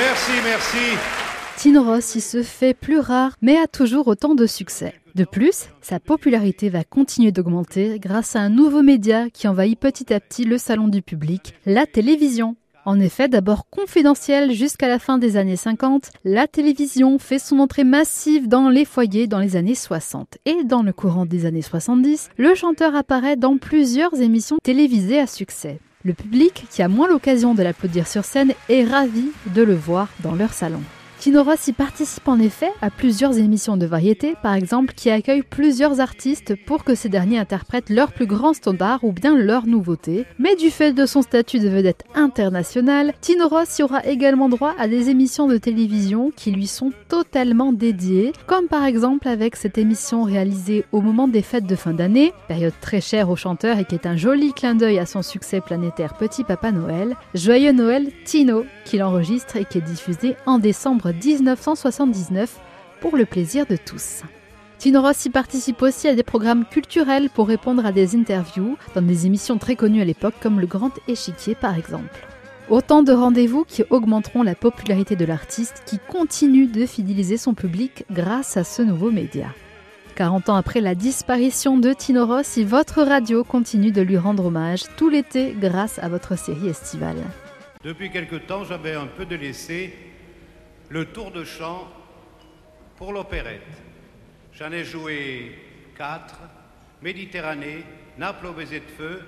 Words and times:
Merci, 0.00 0.30
merci. 0.44 0.96
Tino 1.56 1.82
Rossi 1.82 2.20
se 2.20 2.44
fait 2.44 2.72
plus 2.72 3.00
rare, 3.00 3.34
mais 3.42 3.56
a 3.56 3.66
toujours 3.66 4.06
autant 4.06 4.36
de 4.36 4.46
succès. 4.46 4.94
De 5.16 5.24
plus, 5.24 5.70
sa 5.80 5.98
popularité 5.98 6.68
va 6.68 6.84
continuer 6.84 7.32
d'augmenter 7.32 7.98
grâce 7.98 8.36
à 8.36 8.40
un 8.40 8.48
nouveau 8.48 8.82
média 8.82 9.28
qui 9.28 9.48
envahit 9.48 9.76
petit 9.76 10.14
à 10.14 10.20
petit 10.20 10.44
le 10.44 10.56
salon 10.56 10.86
du 10.86 11.02
public, 11.02 11.52
la 11.66 11.84
télévision. 11.84 12.54
En 12.84 13.00
effet, 13.00 13.26
d'abord 13.26 13.68
confidentielle 13.70 14.52
jusqu'à 14.52 14.86
la 14.86 15.00
fin 15.00 15.18
des 15.18 15.36
années 15.36 15.56
50, 15.56 16.12
la 16.22 16.46
télévision 16.46 17.18
fait 17.18 17.40
son 17.40 17.58
entrée 17.58 17.82
massive 17.82 18.46
dans 18.46 18.68
les 18.68 18.84
foyers 18.84 19.26
dans 19.26 19.40
les 19.40 19.56
années 19.56 19.74
60. 19.74 20.38
Et 20.46 20.62
dans 20.62 20.84
le 20.84 20.92
courant 20.92 21.26
des 21.26 21.44
années 21.44 21.60
70, 21.60 22.30
le 22.36 22.54
chanteur 22.54 22.94
apparaît 22.94 23.36
dans 23.36 23.58
plusieurs 23.58 24.20
émissions 24.20 24.58
télévisées 24.62 25.18
à 25.18 25.26
succès. 25.26 25.80
Le 26.04 26.14
public, 26.14 26.66
qui 26.70 26.80
a 26.82 26.88
moins 26.88 27.08
l'occasion 27.08 27.54
de 27.54 27.62
l'applaudir 27.64 28.06
sur 28.06 28.24
scène, 28.24 28.52
est 28.68 28.84
ravi 28.84 29.32
de 29.46 29.62
le 29.62 29.74
voir 29.74 30.08
dans 30.20 30.36
leur 30.36 30.52
salon. 30.52 30.82
Tino 31.20 31.42
Rossi 31.42 31.72
participe 31.72 32.28
en 32.28 32.38
effet 32.38 32.70
à 32.80 32.90
plusieurs 32.90 33.38
émissions 33.38 33.76
de 33.76 33.86
variété, 33.86 34.36
par 34.40 34.54
exemple, 34.54 34.94
qui 34.94 35.10
accueillent 35.10 35.42
plusieurs 35.42 35.98
artistes 35.98 36.54
pour 36.64 36.84
que 36.84 36.94
ces 36.94 37.08
derniers 37.08 37.40
interprètent 37.40 37.90
leurs 37.90 38.12
plus 38.12 38.26
grands 38.26 38.54
standards 38.54 39.02
ou 39.02 39.10
bien 39.10 39.36
leurs 39.36 39.66
nouveautés. 39.66 40.26
Mais 40.38 40.54
du 40.54 40.70
fait 40.70 40.92
de 40.92 41.06
son 41.06 41.22
statut 41.22 41.58
de 41.58 41.68
vedette 41.68 42.04
internationale, 42.14 43.14
Tino 43.20 43.48
Rossi 43.48 43.82
aura 43.82 44.06
également 44.06 44.48
droit 44.48 44.74
à 44.78 44.86
des 44.86 45.10
émissions 45.10 45.48
de 45.48 45.56
télévision 45.56 46.30
qui 46.36 46.52
lui 46.52 46.68
sont 46.68 46.92
totalement 47.08 47.72
dédiées, 47.72 48.32
comme 48.46 48.68
par 48.68 48.84
exemple 48.84 49.26
avec 49.26 49.56
cette 49.56 49.76
émission 49.76 50.22
réalisée 50.22 50.84
au 50.92 51.00
moment 51.00 51.26
des 51.26 51.42
fêtes 51.42 51.66
de 51.66 51.74
fin 51.74 51.94
d'année, 51.94 52.32
période 52.46 52.74
très 52.80 53.00
chère 53.00 53.28
au 53.28 53.34
chanteur 53.34 53.78
et 53.78 53.84
qui 53.84 53.96
est 53.96 54.06
un 54.06 54.16
joli 54.16 54.52
clin 54.52 54.76
d'œil 54.76 55.00
à 55.00 55.06
son 55.06 55.22
succès 55.22 55.60
planétaire 55.60 56.16
Petit 56.16 56.44
Papa 56.44 56.70
Noël, 56.70 57.16
Joyeux 57.34 57.72
Noël 57.72 58.08
Tino, 58.24 58.64
qu'il 58.84 59.02
enregistre 59.02 59.56
et 59.56 59.64
qui 59.64 59.78
est 59.78 59.82
diffusé 59.82 60.36
en 60.46 60.60
décembre 60.60 61.07
1979 61.12 62.58
pour 63.00 63.16
le 63.16 63.24
plaisir 63.24 63.66
de 63.66 63.76
tous. 63.76 64.22
Tino 64.78 65.02
Rossi 65.02 65.28
participe 65.28 65.82
aussi 65.82 66.06
à 66.06 66.14
des 66.14 66.22
programmes 66.22 66.64
culturels 66.64 67.30
pour 67.30 67.48
répondre 67.48 67.84
à 67.84 67.90
des 67.90 68.14
interviews 68.14 68.76
dans 68.94 69.02
des 69.02 69.26
émissions 69.26 69.58
très 69.58 69.74
connues 69.74 70.02
à 70.02 70.04
l'époque 70.04 70.36
comme 70.40 70.60
Le 70.60 70.66
Grand 70.66 70.92
Échiquier 71.08 71.56
par 71.56 71.76
exemple. 71.76 72.26
Autant 72.70 73.02
de 73.02 73.12
rendez-vous 73.12 73.64
qui 73.64 73.82
augmenteront 73.90 74.42
la 74.42 74.54
popularité 74.54 75.16
de 75.16 75.24
l'artiste 75.24 75.82
qui 75.86 75.98
continue 75.98 76.66
de 76.66 76.86
fidéliser 76.86 77.38
son 77.38 77.54
public 77.54 78.04
grâce 78.10 78.56
à 78.56 78.62
ce 78.62 78.82
nouveau 78.82 79.10
média. 79.10 79.48
40 80.14 80.48
ans 80.48 80.56
après 80.56 80.80
la 80.80 80.94
disparition 80.94 81.78
de 81.78 81.92
Tino 81.92 82.26
Rossi, 82.26 82.64
votre 82.64 83.02
radio 83.02 83.42
continue 83.42 83.90
de 83.90 84.02
lui 84.02 84.18
rendre 84.18 84.46
hommage 84.46 84.82
tout 84.96 85.08
l'été 85.08 85.56
grâce 85.58 85.98
à 85.98 86.08
votre 86.08 86.36
série 86.36 86.68
estivale. 86.68 87.22
Depuis 87.84 88.10
quelque 88.10 88.36
temps, 88.36 88.64
j'avais 88.64 88.94
un 88.94 89.06
peu 89.06 89.24
délaissé 89.24 89.94
le 90.90 91.06
tour 91.06 91.30
de 91.30 91.44
chant 91.44 91.88
pour 92.96 93.12
l'opérette. 93.12 93.62
J'en 94.52 94.72
ai 94.72 94.84
joué 94.84 95.58
quatre, 95.96 96.40
Méditerranée, 97.02 97.84
Naples 98.16 98.46
au 98.46 98.52
baiser 98.52 98.80
de 98.80 98.90
feu, 98.96 99.22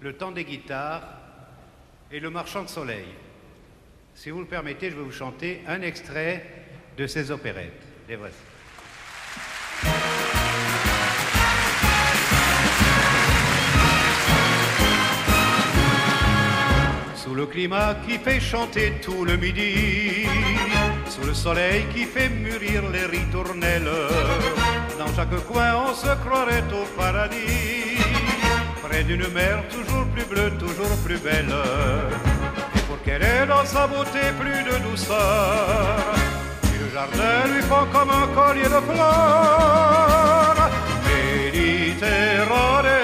Le 0.00 0.12
temps 0.12 0.30
des 0.30 0.44
guitares 0.44 1.02
et 2.12 2.20
Le 2.20 2.30
marchand 2.30 2.62
de 2.62 2.68
soleil. 2.68 3.06
Si 4.14 4.30
vous 4.30 4.40
le 4.40 4.46
permettez, 4.46 4.90
je 4.90 4.96
vais 4.96 5.02
vous 5.02 5.10
chanter 5.10 5.62
un 5.66 5.82
extrait 5.82 6.44
de 6.96 7.06
ces 7.06 7.30
opérettes. 7.30 7.82
Les 8.08 8.16
voici. 8.16 8.36
Sous 17.16 17.34
le 17.34 17.46
climat 17.46 17.96
qui 18.06 18.18
fait 18.18 18.40
chanter 18.40 18.94
tout 19.02 19.24
le 19.24 19.36
midi, 19.36 20.26
sous 21.20 21.26
le 21.26 21.34
soleil 21.34 21.84
qui 21.92 22.04
fait 22.04 22.28
mûrir 22.28 22.82
les 22.92 23.06
ritournelles, 23.06 23.90
dans 24.98 25.12
chaque 25.16 25.34
coin 25.46 25.74
on 25.88 25.94
se 25.94 26.14
croirait 26.24 26.62
au 26.72 26.84
paradis, 27.00 27.98
près 28.82 29.02
d'une 29.04 29.28
mer 29.28 29.62
toujours 29.68 30.06
plus 30.14 30.24
bleue, 30.24 30.50
toujours 30.58 30.96
plus 31.04 31.18
belle. 31.18 31.54
Et 32.76 32.80
pour 32.80 33.00
qu'elle 33.02 33.22
ait 33.22 33.46
dans 33.46 33.64
sa 33.64 33.86
beauté 33.86 34.32
plus 34.38 34.64
de 34.70 34.78
douceur, 34.88 35.96
et 36.64 36.78
le 36.82 36.90
jardin 36.92 37.46
lui 37.52 37.62
font 37.62 37.86
comme 37.92 38.10
un 38.10 38.26
collier 38.34 38.64
de 38.64 38.80
fleurs. 38.88 40.70
Méditerranée, 41.06 42.97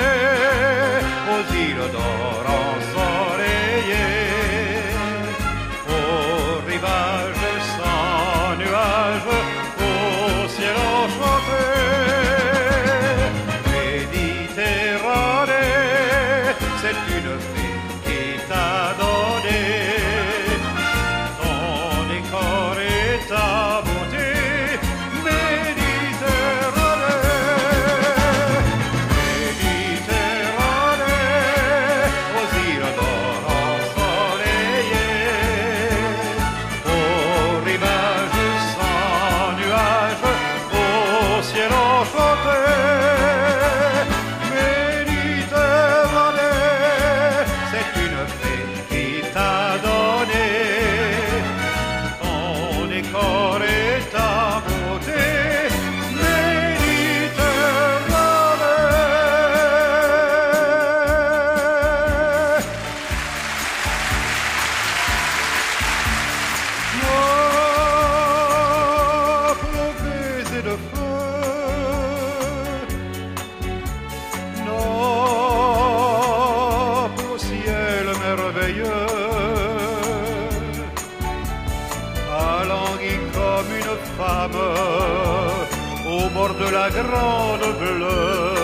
de 86.53 86.69
la 86.71 86.91
grande 86.91 87.67
bleue. 87.79 88.55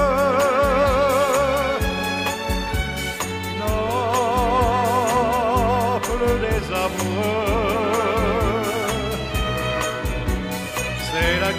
Des 6.42 6.66
amoureux. 6.86 7.97